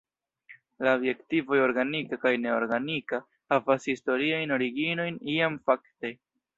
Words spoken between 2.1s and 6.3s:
kaj "neorganika" havas historiajn originojn; iam, fakte.